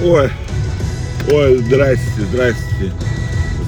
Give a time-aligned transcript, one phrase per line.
[0.00, 0.30] Ой,
[1.32, 2.92] ой, здрасте, здрасте.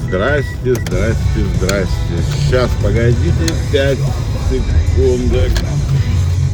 [0.06, 1.90] Здрасте, здрасте, здрасте.
[2.32, 3.98] Сейчас, погодите, 5
[4.48, 5.50] секундок.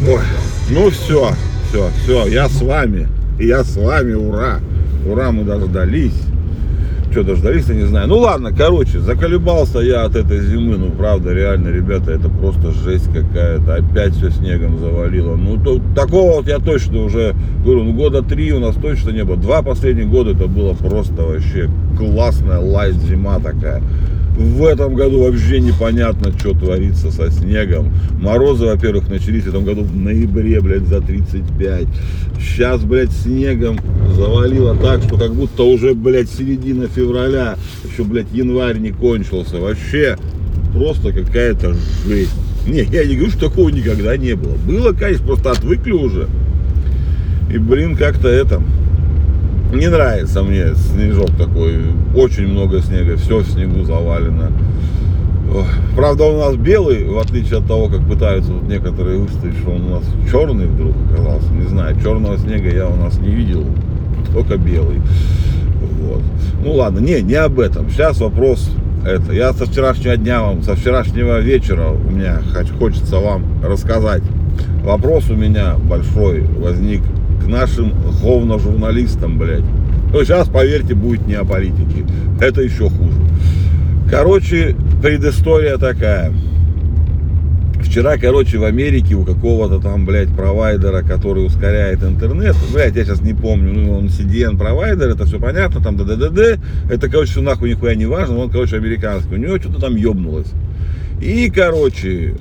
[0.08, 0.22] Ой,
[0.70, 1.34] ну все,
[1.68, 3.06] все, все, я с вами.
[3.38, 4.60] Я с вами, ура.
[5.06, 6.22] Ура, мы дождались
[7.16, 8.08] что дождались, я не знаю.
[8.08, 10.76] Ну ладно, короче, заколебался я от этой зимы.
[10.76, 13.76] Ну, правда, реально, ребята, это просто жесть какая-то.
[13.76, 15.34] Опять все снегом завалило.
[15.34, 17.34] Ну, то, такого вот я точно уже
[17.64, 19.38] говорю, ну, года три у нас точно не было.
[19.38, 23.82] Два последних года это было просто вообще классная лайт зима такая.
[24.36, 27.90] В этом году вообще непонятно, что творится со снегом.
[28.20, 31.86] Морозы, во-первых, начались в этом году в ноябре, блядь, за 35.
[32.38, 33.78] Сейчас, блядь, снегом
[34.14, 37.56] завалило так, что как будто уже, блядь, середина февраля.
[37.90, 39.56] Еще, блядь, январь не кончился.
[39.56, 40.18] Вообще
[40.74, 41.74] просто какая-то
[42.06, 42.34] жесть.
[42.66, 44.56] Не, я не говорю, что такого никогда не было.
[44.66, 46.28] Было, конечно, просто отвыкли уже.
[47.50, 48.62] И, блин, как-то это...
[49.72, 51.78] Не нравится мне снежок такой.
[52.14, 54.52] Очень много снега, все в снегу завалено.
[55.96, 59.70] Правда, он у нас белый, в отличие от того, как пытаются вот некоторые выставить, что
[59.70, 61.50] он у нас черный вдруг оказался.
[61.52, 63.64] Не знаю, черного снега я у нас не видел,
[64.32, 65.00] только белый.
[66.00, 66.22] Вот.
[66.64, 67.90] Ну ладно, не, не об этом.
[67.90, 68.70] Сейчас вопрос
[69.04, 69.32] это.
[69.32, 72.40] Я со вчерашнего дня вам, со вчерашнего вечера у меня
[72.78, 74.22] хочется вам рассказать.
[74.82, 77.02] Вопрос у меня большой возник
[77.46, 79.64] нашим говно-журналистам, блядь.
[80.12, 82.06] То сейчас, поверьте, будет не о политике.
[82.40, 83.18] Это еще хуже.
[84.10, 86.32] Короче, предыстория такая.
[87.82, 93.20] Вчера, короче, в Америке у какого-то там, блядь, провайдера, который ускоряет интернет, блядь, я сейчас
[93.20, 96.60] не помню, ну, он CDN провайдер, это все понятно, там ДДД,
[96.90, 100.52] это, короче, все нахуй нихуя не важно, он, короче, американский, у него что-то там ёбнулось.
[101.20, 102.34] И, короче,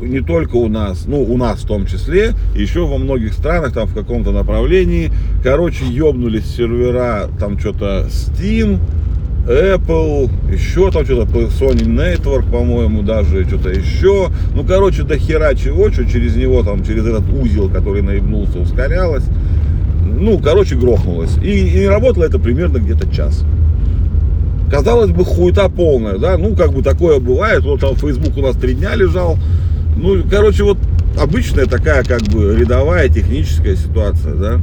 [0.00, 3.86] не только у нас, ну, у нас в том числе, еще во многих странах, там,
[3.86, 5.10] в каком-то направлении,
[5.42, 8.78] короче, ёбнулись сервера, там, что-то Steam,
[9.46, 14.28] Apple, еще там что-то, Sony Network, по-моему, даже что-то еще.
[14.54, 19.24] Ну, короче, до хера чего, что через него, там, через этот узел, который наебнулся, ускорялось.
[20.04, 21.36] Ну, короче, грохнулось.
[21.42, 23.44] И, и работало это примерно где-то час.
[24.70, 27.64] Казалось бы, хуета полная, да, ну, как бы такое бывает.
[27.64, 29.36] Вот там Facebook у нас три дня лежал,
[29.96, 30.78] ну, короче, вот
[31.18, 34.60] обычная такая, как бы, рядовая техническая ситуация, да.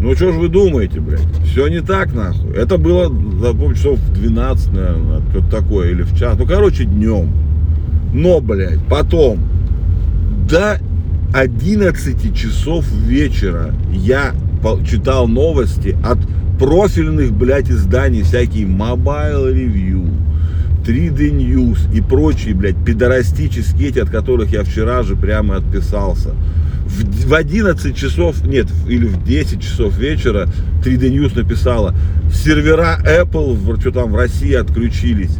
[0.00, 1.26] Ну, что же вы думаете, блядь?
[1.44, 2.52] Все не так, нахуй.
[2.54, 3.10] Это было,
[3.40, 6.36] запомню, часов в 12, наверное, что-то такое, или в час.
[6.38, 7.30] Ну, короче, днем.
[8.12, 9.40] Но, блядь, потом,
[10.48, 10.78] до
[11.32, 14.34] 11 часов вечера я
[14.88, 16.18] читал новости от
[16.58, 20.08] профильных, блядь, изданий, всякие Mobile Review,
[20.86, 26.30] 3D News и прочие, блядь, пидорастические эти, от которых я вчера же прямо отписался.
[26.86, 30.48] В, в 11 часов, нет, или в 10 часов вечера
[30.84, 31.94] 3D News написала,
[32.32, 35.36] сервера Apple, что там в России отключились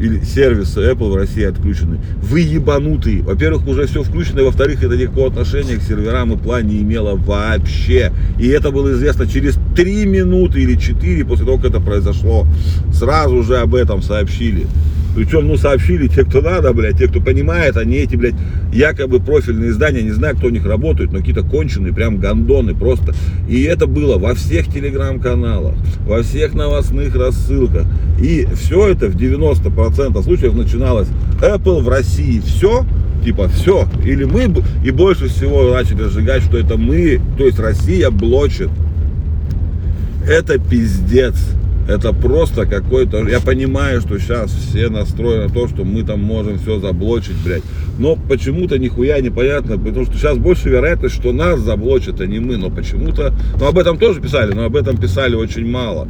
[0.00, 1.98] или сервисы Apple в России отключены.
[2.22, 3.22] Вы ебанутые.
[3.22, 7.16] Во-первых, уже все включено, и во-вторых, это никакого отношения к серверам и план не имело
[7.16, 8.12] вообще.
[8.38, 12.46] И это было известно через 3 минуты или 4 после того, как это произошло.
[12.92, 14.66] Сразу же об этом сообщили.
[15.18, 18.36] Причем, ну, сообщили те, кто надо, блядь, те, кто понимает, они эти, блядь,
[18.72, 23.16] якобы профильные издания, не знаю, кто у них работает, но какие-то конченые, прям гондоны просто.
[23.48, 25.74] И это было во всех телеграм-каналах,
[26.06, 27.84] во всех новостных рассылках.
[28.22, 31.08] И все это в 90% случаев начиналось
[31.40, 32.86] Apple в России, все,
[33.24, 38.10] типа все, или мы, и больше всего начали разжигать, что это мы, то есть Россия
[38.10, 38.70] блочит.
[40.28, 41.34] Это пиздец.
[41.88, 43.26] Это просто какой-то...
[43.26, 47.62] Я понимаю, что сейчас все настроены на то, что мы там можем все заблочить, блядь.
[47.98, 52.58] Но почему-то нихуя непонятно, потому что сейчас больше вероятность, что нас заблочат, а не мы.
[52.58, 53.32] Но почему-то...
[53.58, 56.08] Ну, об этом тоже писали, но об этом писали очень мало.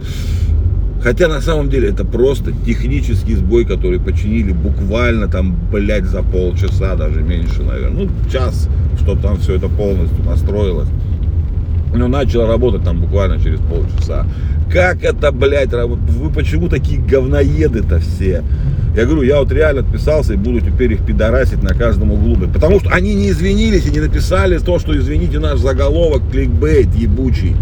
[1.00, 6.97] Хотя на самом деле это просто технический сбой, который починили буквально там, блядь, за полчаса,
[6.97, 8.06] даже меньше, наверное.
[8.06, 8.69] Ну, час,
[9.00, 10.88] чтобы там все это полностью настроилось.
[11.94, 14.26] Ну, начало работать там буквально через полчаса.
[14.73, 18.43] Как это, блядь, вы почему такие говноеды-то все?
[18.94, 22.37] Я говорю, я вот реально отписался и буду теперь их пидорасить на каждом углу.
[22.53, 27.55] Потому что они не извинились и не написали то, что извините наш заголовок кликбейт ебучий.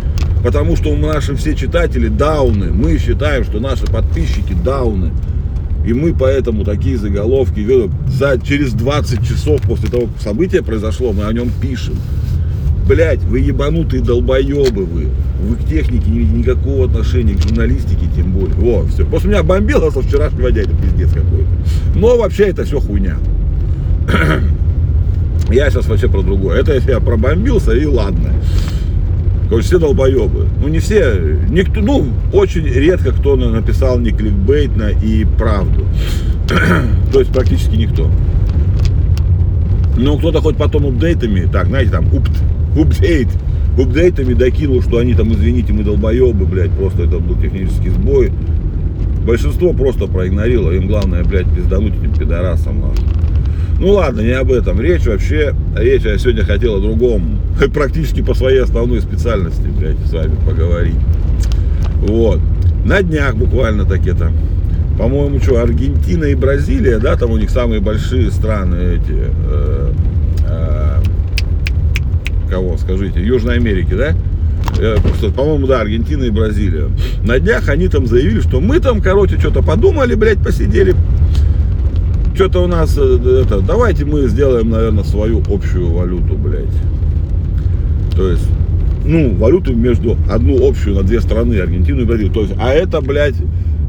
[0.43, 2.70] Потому что наши все читатели дауны.
[2.70, 5.11] Мы считаем, что наши подписчики дауны.
[5.87, 7.64] И мы поэтому такие заголовки
[8.09, 11.94] за, через 20 часов после того, как событие произошло, мы о нем пишем.
[12.87, 15.09] Блять, вы ебанутые долбоебы вы.
[15.41, 18.55] Вы к технике не имеете никакого отношения, к журналистике тем более.
[18.55, 19.05] Вот, все.
[19.05, 21.49] После меня бомбило со вчерашнего дня, пиздец какой-то.
[21.97, 23.17] Но вообще это все хуйня.
[25.50, 26.61] Я сейчас вообще про другое.
[26.61, 28.33] Это я пробомбился и ладно.
[29.49, 30.49] Короче, все долбоебы.
[30.61, 35.87] Ну, не все, никто, ну, очень редко кто написал не кликбейтно и правду.
[37.12, 38.11] То есть практически никто.
[39.96, 42.31] Ну, кто-то хоть потом апдейтами, так, знаете, там, упт,
[42.76, 43.28] упдейт,
[43.78, 48.31] упдейтами докинул, что они там, извините, мы долбоебы, блядь, просто это был технический сбой.
[49.26, 53.04] Большинство просто проигнорило, им главное, блядь, пиздануть этим пидорасам, нахуй.
[53.78, 55.54] Ну ладно, не об этом речь вообще.
[55.76, 57.38] Речь я сегодня хотел о другом.
[57.75, 60.94] Практически по своей основной специальности, блядь, с вами поговорить.
[62.00, 62.40] Вот.
[62.84, 64.32] На днях буквально так это.
[64.98, 69.31] По-моему, что, Аргентина и Бразилия, да, там у них самые большие страны эти.
[69.50, 69.93] Э,
[70.48, 71.02] э,
[72.48, 74.14] кого, скажите, Южной Америки, да?
[74.78, 74.96] Э,
[75.37, 76.88] по-моему, да, Аргентина и Бразилия.
[77.22, 80.94] На днях они там заявили, что мы там, короче, что-то подумали, блядь, посидели,
[82.34, 86.64] что-то у нас, э, это, давайте мы сделаем, наверное, свою общую валюту, блядь.
[88.14, 88.46] То есть,
[89.04, 92.32] ну, валюту между одну общую на две страны, Аргентину и Бразилию.
[92.32, 93.37] То есть, а это, блядь,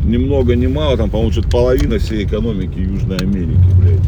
[0.08, 4.00] ни много ни мало, там, по-моему, что-то половина всей экономики Южной Америки, блядь.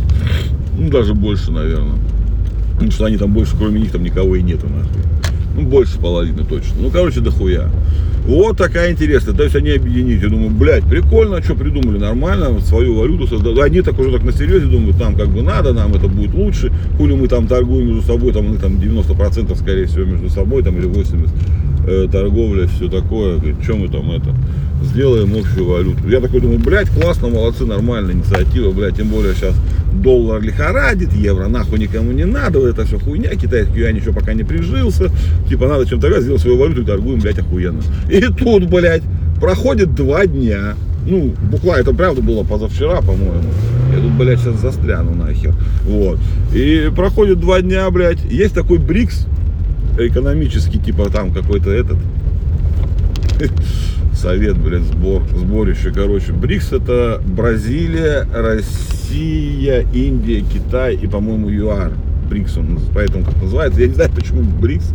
[0.77, 1.97] Ну, даже больше, наверное.
[2.73, 5.01] Потому что они там больше, кроме них, там никого и нету, нахуй.
[5.55, 6.75] Ну, больше половины точно.
[6.79, 7.69] Ну, короче, дохуя.
[8.25, 9.35] Вот такая интересная.
[9.35, 10.21] То есть они объединить.
[10.21, 13.59] Я думаю, блядь, прикольно, что придумали, нормально, свою валюту создали.
[13.59, 16.71] Они так уже так на серьезе думают, нам как бы надо, нам это будет лучше.
[16.97, 20.77] Хули мы там торгуем между собой, там мы там 90% скорее всего между собой, там
[20.77, 21.29] или 80%
[21.87, 23.37] э, торговля, все такое.
[23.37, 24.35] Говорит, что мы там это,
[24.83, 26.07] сделаем общую валюту.
[26.07, 29.55] Я такой думаю, блядь, классно, молодцы, нормальная инициатива, блядь, тем более сейчас
[29.93, 34.43] доллар лихорадит, евро нахуй никому не надо, это все хуйня, китайский юань еще пока не
[34.43, 35.09] прижился,
[35.47, 37.81] типа надо чем-то сделать свою валюту и торгуем, блядь, охуенно.
[38.09, 39.03] И тут, блядь,
[39.39, 43.43] проходит два дня, ну, буквально, это правда было позавчера, по-моему,
[43.93, 45.53] я тут, блядь, сейчас застряну нахер,
[45.83, 46.19] вот,
[46.53, 49.25] и проходит два дня, блядь, есть такой БРИКС,
[49.97, 51.97] экономический, типа там какой-то этот,
[54.19, 56.33] совет, блядь, сбор, сборище, короче.
[56.33, 61.93] БРИКС это Бразилия, Россия, Индия, Китай и, по-моему, ЮАР.
[62.29, 63.79] БРИКС он поэтому как называется.
[63.79, 64.93] Я не знаю, почему БРИКС.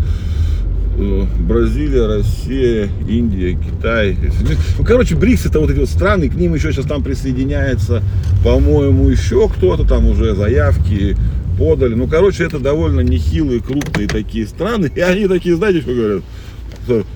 [0.96, 4.16] Э, Бразилия, Россия, Индия, Китай.
[4.78, 8.02] Ну, короче, БРИКС это вот эти вот страны, к ним еще сейчас там присоединяется,
[8.44, 11.16] по-моему, еще кто-то там уже заявки
[11.58, 11.94] подали.
[11.94, 14.90] Ну, короче, это довольно нехилые, крупные такие страны.
[14.94, 16.22] И они такие, знаете, что говорят?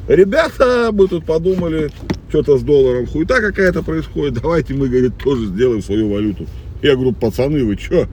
[0.08, 1.90] Ребята, мы тут подумали,
[2.28, 6.46] что-то с долларом хуета какая-то происходит, давайте мы, говорит, тоже сделаем свою валюту.
[6.82, 8.06] Я говорю, пацаны, вы что?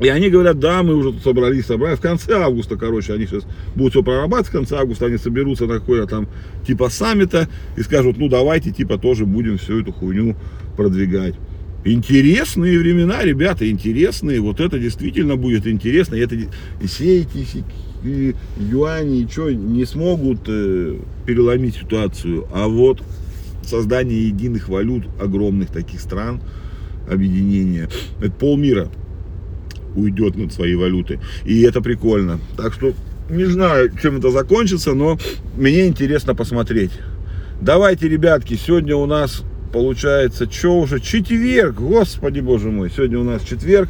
[0.00, 1.98] И они говорят, да, мы уже тут собрались, собрались.
[1.98, 3.44] В конце августа, короче, они сейчас
[3.74, 4.48] будут все прорабатывать.
[4.48, 6.28] В конце августа они соберутся на какое-то там
[6.66, 10.36] типа саммита и скажут, ну давайте типа тоже будем всю эту хуйню
[10.74, 11.34] продвигать.
[11.84, 14.40] Интересные времена, ребята, интересные.
[14.40, 16.14] Вот это действительно будет интересно.
[16.14, 17.46] И это, и все эти
[18.04, 22.46] и юани, и что, не смогут э, переломить ситуацию.
[22.52, 23.02] А вот
[23.64, 26.40] создание единых валют огромных таких стран,
[27.10, 27.88] объединения,
[28.20, 28.88] это полмира
[29.96, 31.20] уйдет над свои валюты.
[31.44, 32.38] И это прикольно.
[32.56, 32.94] Так что
[33.28, 35.18] не знаю, чем это закончится, но
[35.56, 36.92] мне интересно посмотреть.
[37.60, 39.42] Давайте, ребятки, сегодня у нас
[39.72, 43.88] получается, что уже, четверг, господи боже мой, сегодня у нас четверг.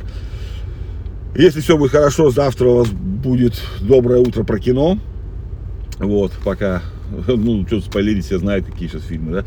[1.34, 4.98] Если все будет хорошо, завтра у вас будет доброе утро про кино.
[5.98, 6.82] Вот, пока,
[7.26, 9.44] ну, что-то спойлерить, все знают, какие сейчас фильмы, да?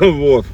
[0.00, 0.44] вот.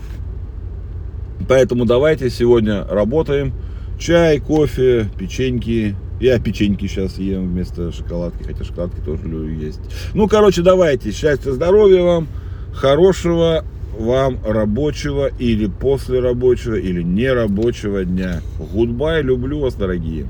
[1.48, 3.52] Поэтому давайте сегодня работаем.
[3.98, 5.96] Чай, кофе, печеньки.
[6.20, 9.80] Я печеньки сейчас ем вместо шоколадки, хотя шоколадки тоже люблю есть.
[10.14, 11.10] Ну, короче, давайте.
[11.12, 12.28] Счастья, здоровья вам,
[12.72, 13.64] хорошего
[13.98, 18.40] вам рабочего или после рабочего или нерабочего дня.
[18.58, 20.26] Goodbye, люблю вас, дорогие.